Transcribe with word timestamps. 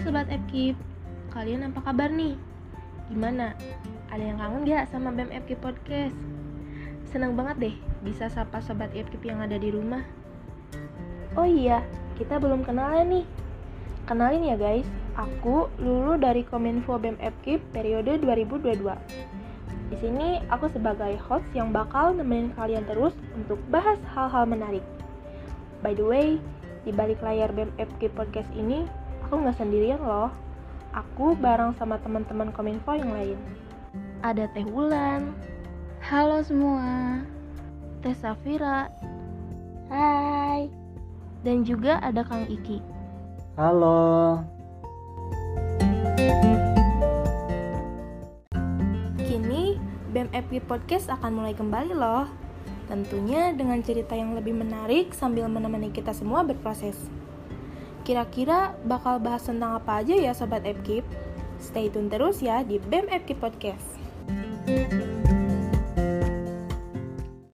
Sobat 0.00 0.32
FKIP, 0.32 0.80
kalian 1.28 1.68
apa 1.68 1.84
kabar 1.84 2.08
nih? 2.08 2.32
Gimana? 3.12 3.52
Ada 4.08 4.32
yang 4.32 4.40
kangen 4.40 4.64
gak 4.64 4.88
sama 4.88 5.12
BEM 5.12 5.28
FKIP 5.44 5.60
Podcast? 5.60 6.16
Seneng 7.12 7.36
banget 7.36 7.56
deh 7.60 7.76
bisa 8.00 8.32
sapa 8.32 8.64
Sobat 8.64 8.88
FKIP 8.96 9.28
yang 9.28 9.44
ada 9.44 9.60
di 9.60 9.68
rumah. 9.68 10.00
Oh 11.36 11.44
iya, 11.44 11.84
kita 12.16 12.40
belum 12.40 12.64
kenalan 12.64 13.12
nih. 13.12 13.26
Kenalin 14.08 14.48
ya 14.48 14.56
guys, 14.56 14.88
aku 15.20 15.68
Lulu 15.76 16.16
dari 16.16 16.48
Kominfo 16.48 16.96
BEM 16.96 17.20
FKIP 17.20 17.60
periode 17.76 18.24
2022. 18.24 18.80
Di 19.92 19.96
sini 20.00 20.40
aku 20.48 20.72
sebagai 20.72 21.12
host 21.28 21.44
yang 21.52 21.76
bakal 21.76 22.16
nemenin 22.16 22.56
kalian 22.56 22.88
terus 22.88 23.12
untuk 23.36 23.60
bahas 23.68 24.00
hal-hal 24.16 24.48
menarik. 24.48 24.82
By 25.84 25.92
the 25.92 26.08
way, 26.08 26.40
di 26.88 26.90
balik 26.96 27.20
layar 27.20 27.52
BEM 27.52 27.68
FKIP 27.76 28.16
Podcast 28.16 28.48
ini, 28.56 28.88
aku 29.30 29.46
nggak 29.46 29.62
sendirian 29.62 30.02
loh. 30.02 30.26
Aku 30.90 31.38
bareng 31.38 31.70
sama 31.78 32.02
teman-teman 32.02 32.50
Kominfo 32.50 32.98
yang 32.98 33.14
lain. 33.14 33.38
Ada 34.26 34.50
Teh 34.50 34.66
Wulan, 34.66 35.30
Halo 36.02 36.42
semua. 36.42 37.22
Teh 38.02 38.10
Safira, 38.10 38.90
Hai. 39.86 40.66
dan 41.46 41.62
juga 41.62 42.02
ada 42.02 42.26
Kang 42.26 42.42
Iki. 42.50 42.82
Halo. 43.54 44.42
Kini 49.14 49.78
BEM 50.10 50.26
FKIP 50.34 50.66
Podcast 50.66 51.06
akan 51.06 51.38
mulai 51.38 51.54
kembali 51.54 51.94
loh. 51.94 52.26
Tentunya 52.90 53.54
dengan 53.54 53.78
cerita 53.78 54.18
yang 54.18 54.34
lebih 54.34 54.58
menarik 54.58 55.14
sambil 55.14 55.46
menemani 55.46 55.94
kita 55.94 56.10
semua 56.10 56.42
berproses. 56.42 56.98
Kira-kira 58.00 58.72
bakal 58.88 59.20
bahas 59.20 59.44
tentang 59.44 59.76
apa 59.76 60.00
aja 60.00 60.16
ya 60.16 60.32
Sobat 60.32 60.64
FKIP? 60.64 61.04
Stay 61.60 61.92
tune 61.92 62.08
terus 62.08 62.40
ya 62.40 62.64
di 62.64 62.80
BEM 62.80 63.12
FKIP 63.12 63.36
Podcast. 63.36 63.99